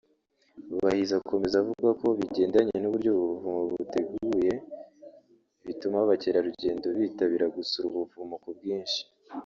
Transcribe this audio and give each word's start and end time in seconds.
Bahizi 0.83 1.13
akomeza 1.21 1.55
avuga 1.63 1.89
ko 2.01 2.07
bigendanye 2.19 2.75
n’uburyo 2.79 3.09
ubu 3.13 3.25
buvumo 3.31 3.61
buteguye 3.71 4.53
bituma 5.65 5.97
abacyerarugendo 6.01 6.85
bitabiragusura 6.97 7.85
ubuvumo 7.87 8.35
ku 8.43 8.49
bwinshi 8.57 9.01